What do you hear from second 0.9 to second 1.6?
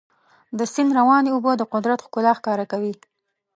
روانې اوبه